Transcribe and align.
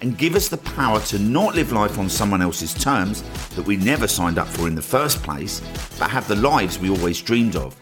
and 0.00 0.18
give 0.18 0.34
us 0.34 0.48
the 0.48 0.58
power 0.58 1.00
to 1.00 1.18
not 1.18 1.54
live 1.54 1.72
life 1.72 1.98
on 1.98 2.08
someone 2.08 2.42
else's 2.42 2.74
terms 2.74 3.22
that 3.50 3.66
we 3.66 3.76
never 3.76 4.06
signed 4.06 4.38
up 4.38 4.48
for 4.48 4.68
in 4.68 4.74
the 4.74 4.82
first 4.82 5.22
place, 5.22 5.60
but 5.98 6.10
have 6.10 6.28
the 6.28 6.36
lives 6.36 6.78
we 6.78 6.90
always 6.90 7.20
dreamed 7.20 7.56
of. 7.56 7.74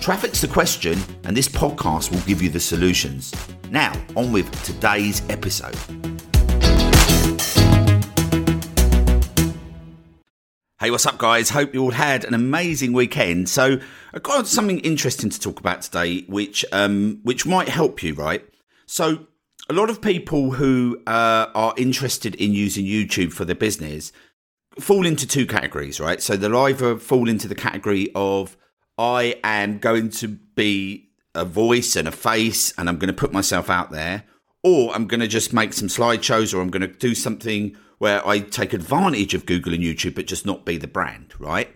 Traffic's 0.00 0.40
the 0.40 0.48
question, 0.48 0.98
and 1.24 1.36
this 1.36 1.48
podcast 1.48 2.10
will 2.10 2.20
give 2.20 2.42
you 2.42 2.48
the 2.48 2.60
solutions. 2.60 3.32
Now, 3.70 3.92
on 4.16 4.32
with 4.32 4.50
today's 4.64 5.22
episode. 5.30 5.76
Hey, 10.80 10.90
what's 10.90 11.06
up, 11.06 11.16
guys? 11.16 11.48
Hope 11.48 11.72
you 11.72 11.82
all 11.82 11.92
had 11.92 12.24
an 12.24 12.34
amazing 12.34 12.92
weekend. 12.92 13.48
So, 13.48 13.78
I've 14.12 14.22
got 14.22 14.46
something 14.46 14.80
interesting 14.80 15.30
to 15.30 15.40
talk 15.40 15.58
about 15.58 15.80
today, 15.80 16.24
which 16.28 16.64
um, 16.72 17.20
which 17.22 17.46
might 17.46 17.68
help 17.68 18.02
you, 18.02 18.12
right? 18.12 18.44
So, 18.84 19.26
a 19.68 19.72
lot 19.72 19.90
of 19.90 20.00
people 20.00 20.52
who 20.52 21.00
uh, 21.06 21.46
are 21.54 21.74
interested 21.76 22.34
in 22.34 22.52
using 22.52 22.84
YouTube 22.84 23.32
for 23.32 23.44
their 23.44 23.54
business 23.54 24.12
fall 24.78 25.06
into 25.06 25.26
two 25.26 25.46
categories, 25.46 26.00
right? 26.00 26.20
So, 26.20 26.36
they'll 26.36 26.56
either 26.56 26.98
fall 26.98 27.28
into 27.28 27.48
the 27.48 27.54
category 27.54 28.10
of 28.14 28.56
I 28.98 29.40
am 29.42 29.78
going 29.78 30.10
to 30.10 30.28
be 30.28 31.10
a 31.34 31.44
voice 31.44 31.96
and 31.96 32.06
a 32.06 32.12
face, 32.12 32.72
and 32.78 32.88
I'm 32.88 32.98
going 32.98 33.08
to 33.08 33.20
put 33.20 33.32
myself 33.32 33.68
out 33.68 33.90
there, 33.90 34.24
or 34.62 34.94
I'm 34.94 35.06
going 35.06 35.20
to 35.20 35.26
just 35.26 35.52
make 35.52 35.72
some 35.72 35.88
slideshows, 35.88 36.54
or 36.54 36.60
I'm 36.60 36.70
going 36.70 36.82
to 36.82 36.88
do 36.88 37.14
something 37.14 37.76
where 37.98 38.26
I 38.26 38.40
take 38.40 38.72
advantage 38.72 39.34
of 39.34 39.46
Google 39.46 39.74
and 39.74 39.82
YouTube, 39.82 40.14
but 40.14 40.26
just 40.26 40.46
not 40.46 40.64
be 40.64 40.76
the 40.76 40.86
brand, 40.86 41.32
right? 41.38 41.70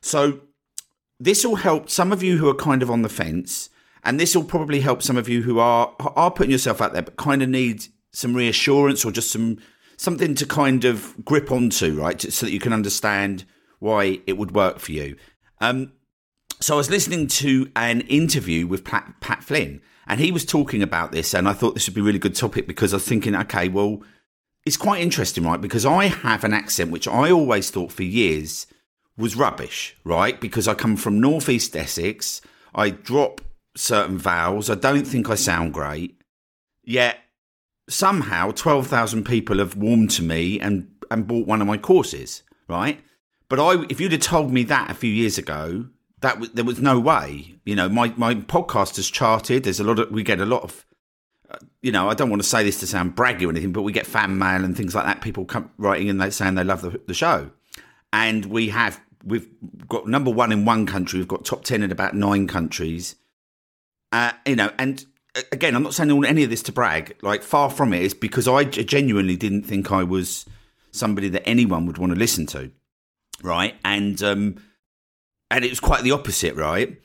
So 0.00 0.40
this 1.20 1.44
will 1.44 1.56
help 1.56 1.90
some 1.90 2.12
of 2.12 2.22
you 2.22 2.38
who 2.38 2.48
are 2.48 2.54
kind 2.54 2.82
of 2.82 2.90
on 2.90 3.02
the 3.02 3.08
fence, 3.08 3.70
and 4.04 4.20
this 4.20 4.34
will 4.36 4.44
probably 4.44 4.80
help 4.80 5.02
some 5.02 5.16
of 5.16 5.28
you 5.28 5.42
who 5.42 5.58
are 5.58 5.94
are 6.00 6.30
putting 6.30 6.50
yourself 6.52 6.80
out 6.80 6.92
there, 6.92 7.02
but 7.02 7.16
kind 7.16 7.42
of 7.42 7.48
need 7.48 7.86
some 8.12 8.34
reassurance 8.34 9.04
or 9.04 9.10
just 9.10 9.30
some 9.30 9.58
something 9.96 10.34
to 10.34 10.46
kind 10.46 10.84
of 10.84 11.14
grip 11.24 11.50
onto, 11.50 12.00
right, 12.00 12.20
so 12.20 12.46
that 12.46 12.52
you 12.52 12.60
can 12.60 12.72
understand 12.72 13.44
why 13.78 14.20
it 14.26 14.36
would 14.36 14.54
work 14.54 14.78
for 14.78 14.92
you. 14.92 15.16
Um, 15.60 15.92
so 16.60 16.74
I 16.74 16.76
was 16.76 16.90
listening 16.90 17.26
to 17.28 17.70
an 17.76 18.02
interview 18.02 18.66
with 18.66 18.84
Pat, 18.84 19.14
Pat 19.20 19.44
Flynn, 19.44 19.80
and 20.06 20.20
he 20.20 20.32
was 20.32 20.44
talking 20.44 20.82
about 20.82 21.12
this, 21.12 21.34
and 21.34 21.48
I 21.48 21.52
thought 21.52 21.74
this 21.74 21.86
would 21.86 21.94
be 21.94 22.00
a 22.00 22.04
really 22.04 22.18
good 22.18 22.34
topic 22.34 22.66
because 22.66 22.92
I 22.92 22.96
was 22.96 23.06
thinking, 23.06 23.34
okay, 23.34 23.68
well 23.68 24.02
it's 24.64 24.76
quite 24.76 25.02
interesting, 25.02 25.44
right? 25.44 25.60
Because 25.60 25.84
I 25.84 26.06
have 26.06 26.42
an 26.44 26.54
accent 26.54 26.90
which 26.90 27.06
I 27.06 27.30
always 27.30 27.70
thought 27.70 27.92
for 27.92 28.02
years 28.02 28.66
was 29.16 29.36
rubbish, 29.36 29.96
right? 30.04 30.40
Because 30.40 30.66
I 30.66 30.74
come 30.74 30.96
from 30.96 31.20
northeast 31.20 31.76
Essex, 31.76 32.40
I 32.74 32.90
drop 32.90 33.40
certain 33.76 34.18
vowels, 34.18 34.70
I 34.70 34.74
don't 34.74 35.06
think 35.06 35.30
I 35.30 35.34
sound 35.34 35.74
great. 35.74 36.20
Yet 36.82 37.18
somehow 37.88 38.50
12,000 38.50 39.24
people 39.24 39.58
have 39.58 39.76
warmed 39.76 40.10
to 40.12 40.22
me 40.22 40.60
and 40.60 40.88
and 41.10 41.26
bought 41.26 41.46
one 41.46 41.60
of 41.60 41.66
my 41.66 41.76
courses, 41.76 42.42
right? 42.68 43.00
But 43.48 43.60
I 43.60 43.84
if 43.88 44.00
you'd 44.00 44.12
have 44.12 44.20
told 44.20 44.52
me 44.52 44.62
that 44.64 44.90
a 44.90 44.94
few 44.94 45.10
years 45.10 45.38
ago, 45.38 45.86
that 46.20 46.34
w- 46.34 46.52
there 46.52 46.64
was 46.64 46.80
no 46.80 46.98
way. 46.98 47.54
You 47.64 47.76
know, 47.76 47.88
my 47.88 48.12
my 48.16 48.34
podcast 48.34 48.96
has 48.96 49.08
charted. 49.08 49.64
There's 49.64 49.80
a 49.80 49.84
lot 49.84 49.98
of 49.98 50.10
we 50.10 50.22
get 50.22 50.40
a 50.40 50.46
lot 50.46 50.62
of 50.62 50.86
uh, 51.50 51.58
you 51.82 51.92
know, 51.92 52.08
I 52.08 52.14
don't 52.14 52.30
want 52.30 52.42
to 52.42 52.48
say 52.48 52.64
this 52.64 52.80
to 52.80 52.86
sound 52.86 53.14
braggy 53.14 53.46
or 53.46 53.50
anything, 53.50 53.72
but 53.72 53.82
we 53.82 53.92
get 53.92 54.06
fan 54.06 54.38
mail 54.38 54.64
and 54.64 54.76
things 54.76 54.94
like 54.94 55.04
that. 55.04 55.20
People 55.20 55.44
come 55.44 55.70
writing 55.76 56.08
and 56.08 56.20
they 56.20 56.30
saying 56.30 56.54
they 56.54 56.64
love 56.64 56.80
the, 56.80 57.00
the 57.06 57.14
show, 57.14 57.50
and 58.12 58.46
we 58.46 58.70
have 58.70 59.00
we've 59.22 59.48
got 59.88 60.06
number 60.08 60.30
one 60.30 60.52
in 60.52 60.64
one 60.64 60.86
country. 60.86 61.18
We've 61.18 61.28
got 61.28 61.44
top 61.44 61.64
ten 61.64 61.82
in 61.82 61.92
about 61.92 62.14
nine 62.14 62.46
countries. 62.46 63.16
Uh, 64.14 64.30
you 64.46 64.54
know, 64.54 64.70
and 64.78 65.04
again, 65.50 65.74
I'm 65.74 65.82
not 65.82 65.92
saying 65.92 66.12
all, 66.12 66.24
any 66.24 66.44
of 66.44 66.50
this 66.50 66.62
to 66.64 66.72
brag. 66.72 67.16
Like 67.20 67.42
far 67.42 67.68
from 67.68 67.92
it. 67.92 68.04
It's 68.04 68.14
because 68.14 68.46
I 68.46 68.62
genuinely 68.62 69.34
didn't 69.34 69.64
think 69.64 69.90
I 69.90 70.04
was 70.04 70.46
somebody 70.92 71.28
that 71.30 71.42
anyone 71.48 71.84
would 71.86 71.98
want 71.98 72.12
to 72.12 72.18
listen 72.18 72.46
to, 72.46 72.70
right? 73.42 73.74
And 73.84 74.22
um, 74.22 74.62
and 75.50 75.64
it 75.64 75.70
was 75.70 75.80
quite 75.80 76.04
the 76.04 76.12
opposite, 76.12 76.54
right? 76.54 76.96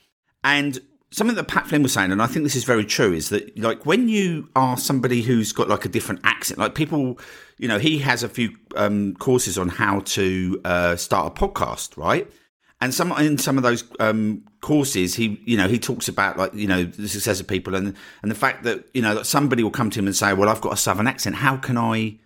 And 0.44 0.78
something 1.10 1.34
that 1.34 1.48
Pat 1.48 1.66
Flynn 1.66 1.82
was 1.82 1.92
saying, 1.92 2.12
and 2.12 2.22
I 2.22 2.28
think 2.28 2.44
this 2.44 2.54
is 2.54 2.62
very 2.62 2.84
true, 2.84 3.12
is 3.12 3.30
that 3.30 3.58
like 3.58 3.84
when 3.84 4.08
you 4.08 4.48
are 4.54 4.76
somebody 4.76 5.22
who's 5.22 5.50
got 5.50 5.68
like 5.68 5.84
a 5.84 5.88
different 5.88 6.20
accent, 6.22 6.60
like 6.60 6.76
people, 6.76 7.18
you 7.58 7.66
know, 7.66 7.80
he 7.80 7.98
has 7.98 8.22
a 8.22 8.28
few 8.28 8.56
um, 8.76 9.16
courses 9.16 9.58
on 9.58 9.68
how 9.68 9.98
to 10.00 10.60
uh, 10.64 10.94
start 10.94 11.26
a 11.26 11.40
podcast, 11.40 11.96
right? 11.96 12.30
And 12.82 12.94
some 12.94 13.12
in 13.12 13.36
some 13.36 13.58
of 13.58 13.62
those 13.62 13.84
um, 13.98 14.44
courses, 14.62 15.14
he 15.14 15.40
you 15.44 15.56
know 15.56 15.68
he 15.68 15.78
talks 15.78 16.08
about 16.08 16.38
like 16.38 16.54
you 16.54 16.66
know 16.66 16.84
the 16.84 17.08
success 17.08 17.38
of 17.38 17.46
people 17.46 17.74
and 17.74 17.94
and 18.22 18.30
the 18.30 18.34
fact 18.36 18.62
that 18.64 18.88
you 18.94 19.02
know 19.02 19.14
that 19.14 19.26
somebody 19.26 19.62
will 19.62 19.70
come 19.70 19.90
to 19.90 19.98
him 19.98 20.06
and 20.06 20.16
say, 20.16 20.32
well, 20.32 20.48
I've 20.48 20.62
got 20.62 20.72
a 20.72 20.78
southern 20.78 21.06
accent, 21.06 21.36
how 21.36 21.56
can 21.56 21.76
I 21.76 22.18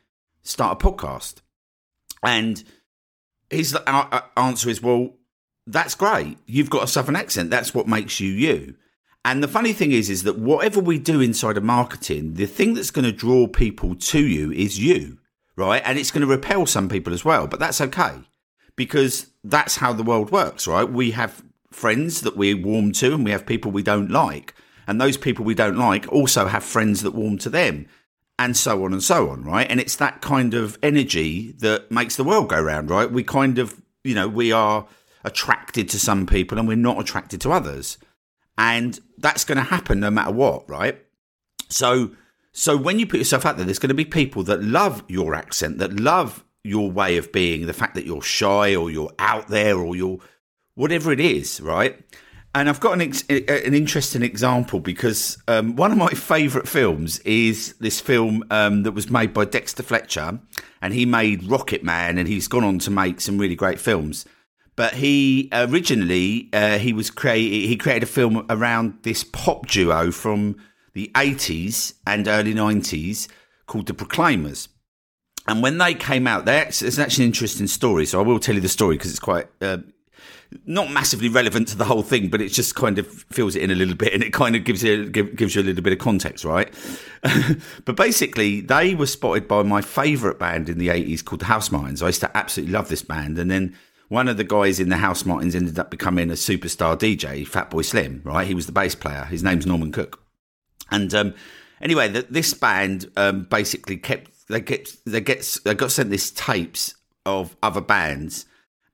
start 0.42 0.80
a 0.80 0.86
podcast? 0.86 1.36
And 2.22 2.62
his 3.50 3.76
answer 4.36 4.70
is, 4.70 4.80
well, 4.82 5.14
that's 5.66 5.94
great. 5.94 6.38
You've 6.46 6.70
got 6.70 6.84
a 6.84 6.88
southern 6.88 7.16
accent. 7.16 7.50
That's 7.50 7.74
what 7.74 7.88
makes 7.88 8.20
you 8.20 8.30
you. 8.30 8.76
And 9.24 9.42
the 9.42 9.48
funny 9.48 9.72
thing 9.72 9.92
is, 9.92 10.10
is 10.10 10.22
that 10.24 10.38
whatever 10.38 10.80
we 10.80 10.98
do 10.98 11.20
inside 11.20 11.56
of 11.56 11.64
marketing, 11.64 12.34
the 12.34 12.46
thing 12.46 12.74
that's 12.74 12.90
going 12.90 13.06
to 13.06 13.12
draw 13.12 13.46
people 13.46 13.94
to 13.94 14.20
you 14.20 14.52
is 14.52 14.78
you, 14.78 15.18
right? 15.56 15.82
And 15.84 15.98
it's 15.98 16.10
going 16.10 16.26
to 16.26 16.26
repel 16.26 16.66
some 16.66 16.90
people 16.90 17.12
as 17.14 17.24
well, 17.24 17.46
but 17.46 17.58
that's 17.58 17.80
okay 17.80 18.20
because 18.76 19.28
that's 19.44 19.76
how 19.76 19.92
the 19.92 20.02
world 20.02 20.32
works, 20.32 20.66
right? 20.66 20.90
We 20.90 21.12
have 21.12 21.42
friends 21.70 22.22
that 22.22 22.36
we 22.36 22.54
warm 22.54 22.92
to 22.92 23.14
and 23.14 23.24
we 23.24 23.30
have 23.30 23.46
people 23.46 23.70
we 23.70 23.82
don't 23.82 24.10
like. 24.10 24.54
And 24.86 25.00
those 25.00 25.16
people 25.16 25.44
we 25.44 25.54
don't 25.54 25.76
like 25.76 26.10
also 26.10 26.46
have 26.46 26.64
friends 26.64 27.02
that 27.02 27.14
warm 27.14 27.38
to 27.38 27.50
them 27.50 27.86
and 28.38 28.56
so 28.56 28.84
on 28.84 28.92
and 28.92 29.02
so 29.02 29.30
on, 29.30 29.44
right? 29.44 29.70
And 29.70 29.80
it's 29.80 29.96
that 29.96 30.20
kind 30.20 30.54
of 30.54 30.78
energy 30.82 31.52
that 31.58 31.90
makes 31.90 32.16
the 32.16 32.24
world 32.24 32.48
go 32.48 32.60
round, 32.60 32.90
right? 32.90 33.10
We 33.10 33.22
kind 33.22 33.58
of, 33.58 33.80
you 34.02 34.14
know, 34.14 34.28
we 34.28 34.50
are 34.50 34.86
attracted 35.24 35.88
to 35.90 35.98
some 35.98 36.26
people 36.26 36.58
and 36.58 36.66
we're 36.66 36.76
not 36.76 37.00
attracted 37.00 37.40
to 37.42 37.52
others. 37.52 37.98
And 38.58 38.98
that's 39.18 39.44
going 39.44 39.58
to 39.58 39.64
happen 39.64 40.00
no 40.00 40.10
matter 40.10 40.32
what, 40.32 40.68
right? 40.68 41.00
So, 41.68 42.12
so 42.52 42.76
when 42.76 42.98
you 42.98 43.06
put 43.06 43.18
yourself 43.18 43.46
out 43.46 43.56
there, 43.56 43.66
there's 43.66 43.78
going 43.78 43.88
to 43.88 43.94
be 43.94 44.04
people 44.04 44.42
that 44.44 44.62
love 44.62 45.04
your 45.08 45.34
accent, 45.34 45.78
that 45.78 45.98
love 45.98 46.44
your 46.64 46.90
way 46.90 47.16
of 47.16 47.30
being, 47.30 47.66
the 47.66 47.72
fact 47.72 47.94
that 47.94 48.06
you're 48.06 48.22
shy 48.22 48.74
or 48.74 48.90
you're 48.90 49.12
out 49.18 49.48
there 49.48 49.78
or 49.78 49.94
you're 49.94 50.18
whatever 50.74 51.12
it 51.12 51.20
is, 51.20 51.60
right? 51.60 51.98
And 52.56 52.68
I've 52.68 52.80
got 52.80 52.94
an 52.94 53.02
ex- 53.02 53.24
an 53.28 53.74
interesting 53.74 54.22
example 54.22 54.80
because 54.80 55.38
um, 55.48 55.76
one 55.76 55.92
of 55.92 55.98
my 55.98 56.10
favourite 56.10 56.68
films 56.68 57.18
is 57.20 57.74
this 57.80 58.00
film 58.00 58.44
um, 58.50 58.84
that 58.84 58.92
was 58.92 59.10
made 59.10 59.34
by 59.34 59.44
Dexter 59.44 59.82
Fletcher, 59.82 60.40
and 60.80 60.94
he 60.94 61.04
made 61.04 61.42
Rocketman, 61.42 62.18
and 62.18 62.28
he's 62.28 62.48
gone 62.48 62.64
on 62.64 62.78
to 62.80 62.90
make 62.90 63.20
some 63.20 63.38
really 63.38 63.56
great 63.56 63.80
films 63.80 64.24
but 64.76 64.94
he 64.94 65.48
originally 65.52 66.48
uh, 66.52 66.78
he 66.78 66.92
was 66.92 67.10
create 67.10 67.66
he 67.66 67.76
created 67.76 68.02
a 68.02 68.06
film 68.06 68.44
around 68.50 68.98
this 69.02 69.24
pop 69.24 69.66
duo 69.66 70.10
from 70.10 70.56
the 70.94 71.10
80s 71.14 71.94
and 72.06 72.28
early 72.28 72.54
90s 72.54 73.28
called 73.66 73.86
the 73.86 73.94
Proclaimers. 73.94 74.68
And 75.46 75.62
when 75.62 75.78
they 75.78 75.94
came 75.94 76.26
out, 76.26 76.48
it's 76.48 76.98
actually 76.98 77.24
an 77.24 77.28
interesting 77.28 77.66
story. 77.66 78.06
So 78.06 78.18
I 78.18 78.22
will 78.22 78.38
tell 78.38 78.54
you 78.54 78.60
the 78.60 78.68
story 78.68 78.96
because 78.96 79.10
it's 79.10 79.20
quite 79.20 79.46
uh, 79.60 79.78
not 80.66 80.90
massively 80.90 81.28
relevant 81.28 81.68
to 81.68 81.76
the 81.76 81.84
whole 81.84 82.02
thing, 82.02 82.28
but 82.28 82.40
it 82.40 82.48
just 82.48 82.74
kind 82.74 82.98
of 82.98 83.06
fills 83.06 83.56
it 83.56 83.62
in 83.62 83.70
a 83.70 83.74
little 83.74 83.94
bit, 83.94 84.14
and 84.14 84.22
it 84.22 84.32
kind 84.32 84.56
of 84.56 84.64
gives 84.64 84.82
you 84.82 85.08
gives 85.10 85.54
you 85.54 85.62
a 85.62 85.64
little 85.64 85.82
bit 85.82 85.92
of 85.92 85.98
context, 85.98 86.44
right? 86.44 86.72
but 87.84 87.96
basically, 87.96 88.60
they 88.60 88.94
were 88.94 89.06
spotted 89.06 89.46
by 89.48 89.62
my 89.62 89.80
favourite 89.80 90.38
band 90.38 90.68
in 90.68 90.78
the 90.78 90.88
eighties 90.88 91.22
called 91.22 91.40
the 91.40 91.46
Housemartins. 91.46 92.02
I 92.02 92.06
used 92.06 92.20
to 92.20 92.36
absolutely 92.36 92.72
love 92.72 92.88
this 92.88 93.02
band, 93.02 93.38
and 93.38 93.50
then 93.50 93.76
one 94.08 94.28
of 94.28 94.36
the 94.36 94.44
guys 94.44 94.80
in 94.80 94.88
the 94.90 94.96
Housemartins 94.96 95.54
ended 95.54 95.78
up 95.78 95.90
becoming 95.90 96.30
a 96.30 96.34
superstar 96.34 96.96
DJ, 96.96 97.46
Fatboy 97.46 97.84
Slim, 97.84 98.22
right? 98.24 98.46
He 98.46 98.54
was 98.54 98.66
the 98.66 98.72
bass 98.72 98.94
player. 98.94 99.24
His 99.24 99.42
name's 99.42 99.66
Norman 99.66 99.92
Cook. 99.92 100.22
And 100.90 101.12
um, 101.14 101.34
anyway, 101.80 102.08
the, 102.08 102.22
this 102.28 102.52
band 102.54 103.10
um, 103.16 103.44
basically 103.44 103.96
kept 103.96 104.30
they 104.48 104.60
get 104.60 104.96
they 105.06 105.20
get 105.20 105.58
they 105.64 105.74
got 105.74 105.92
sent 105.92 106.10
this 106.10 106.30
tapes 106.30 106.94
of 107.26 107.56
other 107.62 107.80
bands, 107.80 108.46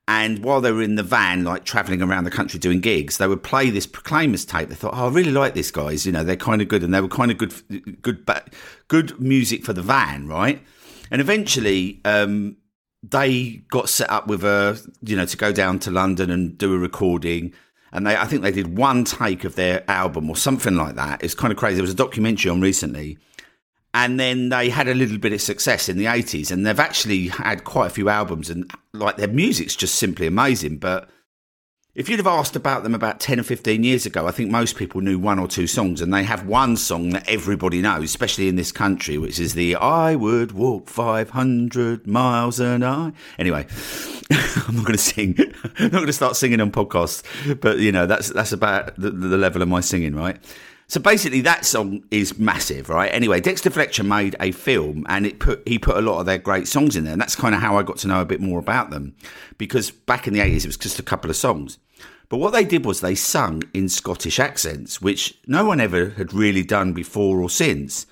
and 0.07 0.45
while 0.45 0.61
they 0.61 0.73
were 0.73 0.83
in 0.83 0.97
the 0.97 1.03
van, 1.03 1.45
like 1.45 1.65
traveling 1.65 2.03
around 2.03 2.25
the 2.25 2.31
country 2.31 2.59
doing 2.59 2.81
gigs, 2.81 3.19
they 3.19 3.27
would 3.27 3.43
play 3.43 3.71
this 3.71 3.87
Proclaimers 3.87 4.45
tape. 4.45 4.69
They 4.69 4.75
thought, 4.75 4.95
"Oh, 4.95 5.07
I 5.07 5.11
really 5.11 5.33
like 5.33 5.55
these 5.55 5.71
guys. 5.71 6.07
You 6.07 6.13
know, 6.13 6.25
they're 6.25 6.37
kind 6.37 6.63
of 6.63 6.69
good, 6.69 6.83
and 6.83 6.95
they 6.95 7.01
were 7.01 7.09
kind 7.09 7.31
of 7.31 7.39
good, 7.39 8.03
good, 8.03 8.29
good 8.89 9.21
music 9.21 9.65
for 9.65 9.73
the 9.73 9.83
van, 9.83 10.27
right?" 10.27 10.63
And 11.11 11.21
eventually, 11.21 12.01
um, 12.05 12.57
they 13.03 13.63
got 13.71 13.89
set 13.89 14.11
up 14.11 14.27
with 14.27 14.45
a, 14.45 14.81
you 15.03 15.17
know, 15.17 15.25
to 15.25 15.37
go 15.37 15.53
down 15.53 15.79
to 15.81 15.91
London 15.91 16.31
and 16.31 16.57
do 16.57 16.75
a 16.75 16.79
recording. 16.79 17.53
And 17.93 18.07
they, 18.07 18.17
I 18.17 18.27
think 18.27 18.43
they 18.43 18.53
did 18.53 18.77
one 18.77 19.05
take 19.05 19.45
of 19.45 19.57
their 19.57 19.89
album 19.91 20.31
or 20.31 20.37
something 20.37 20.77
like 20.77 20.95
that. 20.95 21.25
It's 21.25 21.35
kind 21.35 21.53
of 21.53 21.59
crazy. 21.59 21.77
There 21.77 21.83
was 21.83 21.91
a 21.91 21.97
documentary 21.97 22.51
on 22.51 22.61
recently. 22.61 23.19
And 23.93 24.21
then 24.21 24.51
they 24.51 24.69
had 24.69 24.89
a 24.89 24.95
little 24.95 25.19
bit 25.19 25.33
of 25.33 25.41
success 25.41 25.89
in 25.89 25.99
the 25.99 26.05
80s. 26.05 26.51
And 26.51 26.65
they've 26.65 26.79
actually 26.79 27.29
had 27.29 27.65
quite 27.65 27.87
a 27.87 27.91
few 27.91 28.09
albums. 28.09 28.49
And 28.49 28.71
like 28.93 29.17
their 29.17 29.29
music's 29.29 29.75
just 29.75 29.97
simply 29.97 30.27
amazing. 30.27 30.79
But 30.79 31.11
if 31.93 32.09
you'd 32.09 32.21
have 32.21 32.27
asked 32.27 32.55
about 32.55 32.85
them 32.85 32.95
about 32.95 33.19
10 33.19 33.41
or 33.41 33.43
15 33.43 33.83
years 33.83 34.07
ago, 34.07 34.29
I 34.29 34.31
think 34.31 34.49
most 34.49 34.77
people 34.77 35.01
knew 35.01 35.19
one 35.19 35.41
or 35.41 35.49
two 35.49 35.67
songs, 35.67 36.01
and 36.01 36.15
they 36.15 36.23
have 36.23 36.47
one 36.47 36.77
song 36.77 37.11
that 37.11 37.29
everybody 37.29 37.83
knows, 37.83 38.05
especially 38.05 38.49
in 38.49 38.55
this 38.55 38.71
country, 38.71 39.19
which 39.19 39.41
is 39.41 39.55
the 39.55 39.75
I 39.75 40.15
would 40.15 40.53
walk 40.53 40.89
500 40.89 42.07
miles 42.07 42.61
an 42.61 42.85
hour. 42.85 43.13
Anyway, 43.41 43.67
I'm 44.31 44.77
not 44.77 44.87
going 44.87 44.97
to 44.97 44.99
sing. 44.99 45.35
I'm 45.79 45.85
not 45.85 45.93
going 45.93 46.07
to 46.07 46.13
start 46.13 46.37
singing 46.37 46.61
on 46.61 46.71
podcasts, 46.71 47.25
but 47.61 47.81
you 47.81 47.91
know, 47.91 48.07
that's, 48.07 48.29
that's 48.29 48.53
about 48.53 48.95
the, 48.97 49.11
the 49.11 49.37
level 49.37 49.61
of 49.61 49.69
my 49.69 49.81
singing, 49.81 50.15
right? 50.15 50.39
So 50.91 50.99
basically, 50.99 51.41
that 51.43 51.65
song 51.65 52.03
is 52.11 52.37
massive, 52.37 52.89
right? 52.89 53.15
Anyway, 53.15 53.41
Dexter 53.41 53.71
Fletcher 53.71 54.03
made 54.03 54.35
a 54.41 54.51
film, 54.51 55.07
and 55.09 55.25
it 55.25 55.39
put 55.39 55.63
he 55.65 55.79
put 55.79 55.97
a 55.97 56.01
lot 56.01 56.19
of 56.19 56.27
their 56.27 56.37
great 56.37 56.67
songs 56.67 56.97
in 56.97 57.05
there, 57.05 57.13
and 57.13 57.23
that's 57.23 57.37
kind 57.37 57.55
of 57.55 57.61
how 57.61 57.79
I 57.79 57.85
got 57.85 57.99
to 57.99 58.09
know 58.09 58.21
a 58.21 58.25
bit 58.25 58.41
more 58.41 58.59
about 58.59 58.91
them. 58.91 59.15
Because 59.57 59.93
back 59.93 60.27
in 60.27 60.35
the 60.35 60.41
eighties, 60.41 60.65
it 60.65 60.69
was 60.69 60.77
just 60.77 60.99
a 60.99 61.05
couple 61.05 61.31
of 61.31 61.37
songs. 61.37 61.79
But 62.29 62.39
what 62.39 62.53
they 62.53 62.65
did 62.65 62.85
was 62.85 63.01
they 63.01 63.15
sung 63.15 63.63
in 63.73 63.89
Scottish 63.89 64.41
accents, 64.41 65.01
which 65.01 65.39
no 65.47 65.65
one 65.65 65.79
ever 65.79 66.11
had 66.11 66.35
really 66.35 66.65
done 66.65 66.93
before 66.93 67.41
or 67.41 67.49
since. 67.49 68.07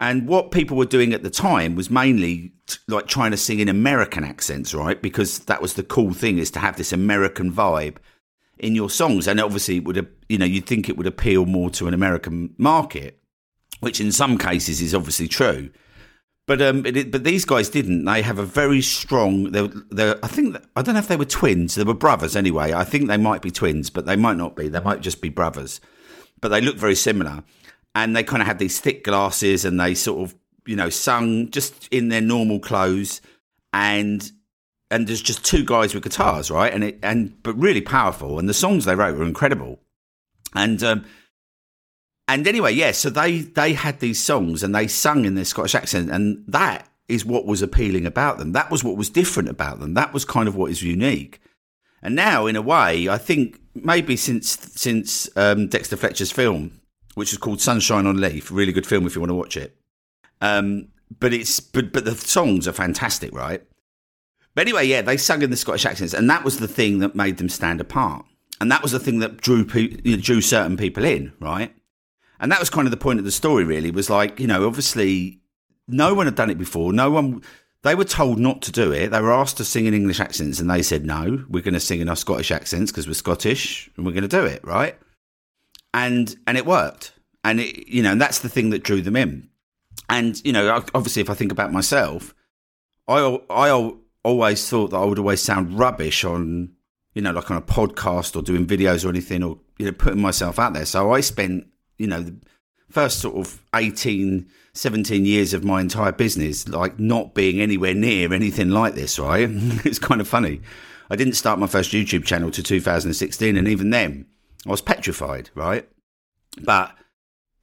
And 0.00 0.26
what 0.26 0.50
people 0.50 0.76
were 0.76 0.86
doing 0.86 1.12
at 1.12 1.22
the 1.22 1.30
time 1.30 1.76
was 1.76 1.88
mainly 1.88 2.52
t- 2.66 2.78
like 2.88 3.06
trying 3.06 3.30
to 3.30 3.36
sing 3.36 3.60
in 3.60 3.68
American 3.68 4.24
accents, 4.24 4.74
right? 4.74 5.00
Because 5.00 5.38
that 5.40 5.62
was 5.62 5.74
the 5.74 5.84
cool 5.84 6.14
thing 6.14 6.38
is 6.38 6.50
to 6.50 6.58
have 6.58 6.76
this 6.78 6.92
American 6.92 7.52
vibe 7.52 7.98
in 8.58 8.74
your 8.74 8.90
songs. 8.90 9.26
And 9.26 9.40
obviously, 9.40 9.78
it 9.78 9.84
would, 9.84 10.08
you 10.28 10.38
know, 10.38 10.44
you'd 10.44 10.66
think 10.66 10.88
it 10.88 10.96
would 10.96 11.06
appeal 11.06 11.46
more 11.46 11.70
to 11.70 11.88
an 11.88 11.94
American 11.94 12.54
market, 12.58 13.20
which 13.80 14.00
in 14.00 14.12
some 14.12 14.38
cases 14.38 14.80
is 14.80 14.94
obviously 14.94 15.28
true. 15.28 15.70
But 16.48 16.62
um, 16.62 16.86
it, 16.86 17.10
but 17.10 17.24
these 17.24 17.44
guys 17.44 17.68
didn't. 17.68 18.06
They 18.06 18.22
have 18.22 18.38
a 18.38 18.44
very 18.44 18.80
strong. 18.80 19.52
They, 19.52 19.68
they, 19.92 20.14
I 20.22 20.28
think 20.28 20.56
I 20.74 20.80
don't 20.80 20.94
know 20.94 21.00
if 21.00 21.08
they 21.08 21.16
were 21.16 21.26
twins. 21.26 21.74
They 21.74 21.84
were 21.84 21.92
brothers 21.92 22.34
anyway. 22.34 22.72
I 22.72 22.84
think 22.84 23.06
they 23.06 23.18
might 23.18 23.42
be 23.42 23.50
twins, 23.50 23.90
but 23.90 24.06
they 24.06 24.16
might 24.16 24.38
not 24.38 24.56
be. 24.56 24.68
They 24.68 24.80
might 24.80 25.02
just 25.02 25.20
be 25.20 25.28
brothers. 25.28 25.78
But 26.40 26.48
they 26.48 26.62
look 26.62 26.76
very 26.76 26.94
similar, 26.94 27.44
and 27.94 28.16
they 28.16 28.22
kind 28.22 28.40
of 28.40 28.46
had 28.46 28.58
these 28.58 28.80
thick 28.80 29.04
glasses, 29.04 29.66
and 29.66 29.78
they 29.78 29.94
sort 29.94 30.22
of 30.22 30.34
you 30.64 30.74
know 30.74 30.88
sung 30.88 31.50
just 31.50 31.86
in 31.92 32.08
their 32.08 32.22
normal 32.22 32.60
clothes, 32.60 33.20
and 33.74 34.32
and 34.90 35.06
there's 35.06 35.22
just 35.22 35.44
two 35.44 35.64
guys 35.64 35.94
with 35.94 36.02
guitars, 36.02 36.50
right? 36.50 36.72
And 36.72 36.84
it 36.84 36.98
and 37.02 37.42
but 37.42 37.54
really 37.54 37.80
powerful, 37.80 38.38
and 38.38 38.48
the 38.48 38.54
songs 38.54 38.84
they 38.84 38.94
wrote 38.94 39.16
were 39.16 39.24
incredible, 39.24 39.80
and 40.54 40.82
um, 40.82 41.04
and 42.26 42.46
anyway, 42.46 42.72
yeah, 42.72 42.92
so 42.92 43.10
they 43.10 43.38
they 43.38 43.72
had 43.72 44.00
these 44.00 44.22
songs 44.22 44.62
and 44.62 44.74
they 44.74 44.86
sung 44.86 45.24
in 45.24 45.34
their 45.34 45.44
Scottish 45.44 45.74
accent, 45.74 46.10
and 46.10 46.44
that 46.46 46.88
is 47.08 47.24
what 47.24 47.46
was 47.46 47.62
appealing 47.62 48.06
about 48.06 48.38
them. 48.38 48.52
That 48.52 48.70
was 48.70 48.84
what 48.84 48.96
was 48.96 49.08
different 49.08 49.48
about 49.48 49.80
them. 49.80 49.94
That 49.94 50.12
was 50.12 50.24
kind 50.24 50.46
of 50.46 50.54
what 50.54 50.70
is 50.70 50.82
unique. 50.82 51.40
And 52.02 52.14
now, 52.14 52.46
in 52.46 52.54
a 52.54 52.62
way, 52.62 53.08
I 53.08 53.18
think 53.18 53.60
maybe 53.74 54.16
since 54.16 54.50
since 54.76 55.28
um, 55.36 55.68
Dexter 55.68 55.96
Fletcher's 55.96 56.30
film, 56.30 56.80
which 57.14 57.32
is 57.32 57.38
called 57.38 57.60
Sunshine 57.60 58.06
on 58.06 58.20
Leith, 58.20 58.50
really 58.50 58.72
good 58.72 58.86
film 58.86 59.06
if 59.06 59.14
you 59.14 59.20
want 59.20 59.30
to 59.30 59.34
watch 59.34 59.56
it. 59.56 59.76
Um, 60.40 60.88
but 61.18 61.32
it's 61.32 61.60
but 61.60 61.92
but 61.92 62.04
the 62.04 62.14
songs 62.14 62.68
are 62.68 62.72
fantastic, 62.72 63.34
right? 63.34 63.62
But 64.58 64.66
anyway, 64.66 64.88
yeah, 64.88 65.02
they 65.02 65.16
sung 65.16 65.42
in 65.42 65.50
the 65.50 65.56
Scottish 65.56 65.86
accents, 65.86 66.12
and 66.12 66.28
that 66.28 66.42
was 66.42 66.58
the 66.58 66.66
thing 66.66 66.98
that 66.98 67.14
made 67.14 67.36
them 67.36 67.48
stand 67.48 67.80
apart, 67.80 68.26
and 68.60 68.72
that 68.72 68.82
was 68.82 68.90
the 68.90 68.98
thing 68.98 69.20
that 69.20 69.36
drew 69.36 69.64
pe- 69.64 70.16
drew 70.16 70.40
certain 70.40 70.76
people 70.76 71.04
in, 71.04 71.32
right? 71.38 71.72
And 72.40 72.50
that 72.50 72.58
was 72.58 72.68
kind 72.68 72.84
of 72.84 72.90
the 72.90 72.96
point 72.96 73.20
of 73.20 73.24
the 73.24 73.30
story, 73.30 73.62
really. 73.62 73.92
Was 73.92 74.10
like, 74.10 74.40
you 74.40 74.48
know, 74.48 74.66
obviously, 74.66 75.38
no 75.86 76.12
one 76.12 76.26
had 76.26 76.34
done 76.34 76.50
it 76.50 76.58
before. 76.58 76.92
No 76.92 77.08
one. 77.08 77.40
They 77.84 77.94
were 77.94 78.02
told 78.02 78.40
not 78.40 78.60
to 78.62 78.72
do 78.72 78.90
it. 78.90 79.12
They 79.12 79.20
were 79.20 79.32
asked 79.32 79.58
to 79.58 79.64
sing 79.64 79.86
in 79.86 79.94
English 79.94 80.18
accents, 80.18 80.58
and 80.58 80.68
they 80.68 80.82
said, 80.82 81.06
"No, 81.06 81.44
we're 81.48 81.62
going 81.62 81.74
to 81.74 81.78
sing 81.78 82.00
in 82.00 82.08
our 82.08 82.16
Scottish 82.16 82.50
accents 82.50 82.90
because 82.90 83.06
we're 83.06 83.14
Scottish, 83.14 83.88
and 83.96 84.04
we're 84.04 84.10
going 84.10 84.22
to 84.22 84.28
do 84.28 84.44
it 84.44 84.64
right." 84.64 84.98
And 85.94 86.34
and 86.48 86.58
it 86.58 86.66
worked, 86.66 87.12
and 87.44 87.60
it, 87.60 87.86
you 87.86 88.02
know, 88.02 88.10
and 88.10 88.20
that's 88.20 88.40
the 88.40 88.48
thing 88.48 88.70
that 88.70 88.82
drew 88.82 89.02
them 89.02 89.14
in. 89.14 89.50
And 90.08 90.44
you 90.44 90.52
know, 90.52 90.84
obviously, 90.96 91.22
if 91.22 91.30
I 91.30 91.34
think 91.34 91.52
about 91.52 91.72
myself, 91.72 92.34
I 93.06 93.38
I 93.48 93.92
always 94.24 94.68
thought 94.68 94.90
that 94.90 94.98
I 94.98 95.04
would 95.04 95.18
always 95.18 95.42
sound 95.42 95.78
rubbish 95.78 96.24
on, 96.24 96.72
you 97.14 97.22
know, 97.22 97.32
like 97.32 97.50
on 97.50 97.56
a 97.56 97.62
podcast 97.62 98.36
or 98.36 98.42
doing 98.42 98.66
videos 98.66 99.04
or 99.04 99.08
anything 99.08 99.42
or, 99.42 99.58
you 99.78 99.86
know, 99.86 99.92
putting 99.92 100.20
myself 100.20 100.58
out 100.58 100.74
there. 100.74 100.84
So 100.84 101.12
I 101.12 101.20
spent, 101.20 101.66
you 101.96 102.06
know, 102.06 102.22
the 102.22 102.36
first 102.90 103.20
sort 103.20 103.36
of 103.36 103.62
18, 103.74 104.48
17 104.72 105.24
years 105.24 105.54
of 105.54 105.64
my 105.64 105.80
entire 105.80 106.12
business, 106.12 106.68
like 106.68 106.98
not 106.98 107.34
being 107.34 107.60
anywhere 107.60 107.94
near 107.94 108.32
anything 108.32 108.70
like 108.70 108.94
this, 108.94 109.18
right? 109.18 109.48
it's 109.84 109.98
kind 109.98 110.20
of 110.20 110.28
funny. 110.28 110.60
I 111.10 111.16
didn't 111.16 111.34
start 111.34 111.58
my 111.58 111.66
first 111.66 111.92
YouTube 111.92 112.24
channel 112.24 112.50
to 112.50 112.62
2016. 112.62 113.56
And 113.56 113.68
even 113.68 113.90
then, 113.90 114.26
I 114.66 114.70
was 114.70 114.82
petrified, 114.82 115.50
right? 115.54 115.88
But, 116.60 116.94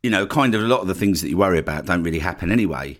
you 0.01 0.10
know, 0.10 0.25
kind 0.25 0.56
of 0.56 0.63
a 0.63 0.68
lot 0.68 0.81
of 0.81 0.88
the 0.88 0.96
things 0.96 1.22
that 1.22 1.30
you 1.30 1.38
worry 1.38 1.60
about 1.60 1.86
don't 1.86 2.04
really 2.04 2.19
happen 2.19 2.51
anyway. 2.51 3.00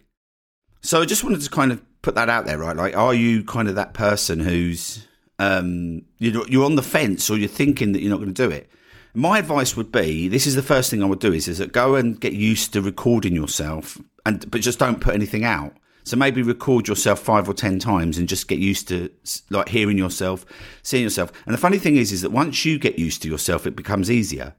So 0.82 1.02
I 1.02 1.06
just 1.06 1.24
wanted 1.24 1.42
to 1.42 1.50
kind 1.50 1.72
of 1.72 1.82
put 2.06 2.16
that 2.16 2.30
out 2.30 2.46
there, 2.46 2.60
right? 2.60 2.78
Like, 2.78 2.96
are 2.96 3.16
you 3.16 3.44
kind 3.44 3.68
of 3.68 3.76
that 3.76 3.96
person 3.96 4.40
who's 4.40 5.06
um, 5.40 6.04
you're, 6.20 6.48
you're 6.48 6.64
on 6.64 6.76
the 6.76 6.84
fence 6.84 7.30
or 7.30 7.38
you're 7.38 7.50
thinking 7.50 7.92
that 7.92 8.02
you're 8.02 8.12
not 8.12 8.18
going 8.18 8.34
to 8.34 8.48
do 8.48 8.50
it? 8.50 8.70
My 9.16 9.40
advice 9.40 9.76
would 9.76 9.92
be: 9.92 10.28
this 10.28 10.46
is 10.46 10.56
the 10.56 10.62
first 10.62 10.92
thing 10.92 11.02
I 11.02 11.08
would 11.08 11.20
do 11.20 11.34
is 11.34 11.48
is 11.48 11.58
that 11.58 11.74
go 11.74 11.96
and 11.96 12.20
get 12.20 12.34
used 12.34 12.74
to 12.74 12.82
recording 12.82 13.34
yourself, 13.34 14.00
and 14.26 14.50
but 14.52 14.62
just 14.62 14.78
don't 14.78 15.02
put 15.02 15.16
anything 15.16 15.44
out. 15.44 15.74
So 16.04 16.16
maybe 16.16 16.44
record 16.44 16.88
yourself 16.88 17.20
five 17.20 17.50
or 17.50 17.56
ten 17.56 17.80
times 17.80 18.20
and 18.20 18.30
just 18.30 18.48
get 18.48 18.60
used 18.60 18.88
to 18.90 19.10
like 19.50 19.70
hearing 19.70 19.98
yourself, 19.98 20.46
seeing 20.84 21.04
yourself. 21.04 21.32
And 21.48 21.56
the 21.56 21.58
funny 21.58 21.80
thing 21.80 21.96
is, 21.96 22.12
is 22.12 22.22
that 22.22 22.32
once 22.32 22.64
you 22.64 22.78
get 22.78 23.00
used 23.00 23.24
to 23.24 23.28
yourself, 23.28 23.66
it 23.66 23.76
becomes 23.76 24.12
easier 24.12 24.54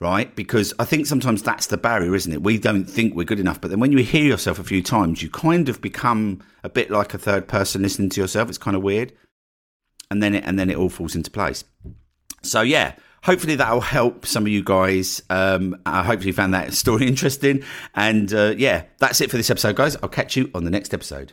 right? 0.00 0.34
Because 0.34 0.74
I 0.78 0.84
think 0.84 1.06
sometimes 1.06 1.42
that's 1.42 1.66
the 1.66 1.76
barrier, 1.76 2.14
isn't 2.14 2.32
it? 2.32 2.42
We 2.42 2.58
don't 2.58 2.84
think 2.84 3.14
we're 3.14 3.24
good 3.24 3.40
enough, 3.40 3.60
but 3.60 3.70
then 3.70 3.80
when 3.80 3.92
you 3.92 3.98
hear 3.98 4.24
yourself 4.24 4.58
a 4.58 4.64
few 4.64 4.82
times, 4.82 5.22
you 5.22 5.30
kind 5.30 5.68
of 5.68 5.80
become 5.80 6.42
a 6.62 6.68
bit 6.68 6.90
like 6.90 7.14
a 7.14 7.18
third 7.18 7.48
person 7.48 7.82
listening 7.82 8.10
to 8.10 8.20
yourself. 8.20 8.48
It's 8.48 8.58
kind 8.58 8.76
of 8.76 8.82
weird, 8.82 9.12
and 10.10 10.22
then 10.22 10.34
it 10.34 10.44
and 10.44 10.58
then 10.58 10.70
it 10.70 10.76
all 10.76 10.90
falls 10.90 11.14
into 11.14 11.30
place. 11.30 11.64
So 12.42 12.62
yeah. 12.62 12.94
Hopefully 13.22 13.56
that'll 13.56 13.80
help 13.80 14.24
some 14.24 14.44
of 14.44 14.48
you 14.48 14.62
guys. 14.62 15.20
Um, 15.30 15.80
I 15.84 16.04
hopefully 16.04 16.28
you 16.28 16.32
found 16.32 16.54
that 16.54 16.72
story 16.84 17.08
interesting. 17.08 17.64
And 17.92 18.32
uh, 18.32 18.54
yeah, 18.56 18.84
that's 18.98 19.20
it 19.20 19.32
for 19.32 19.36
this 19.36 19.50
episode, 19.50 19.74
guys. 19.74 19.96
I'll 19.96 20.08
catch 20.08 20.36
you 20.36 20.48
on 20.54 20.62
the 20.62 20.70
next 20.70 20.94
episode. 20.94 21.32